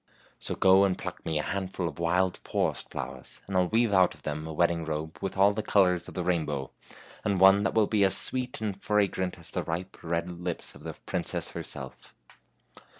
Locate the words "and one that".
7.23-7.75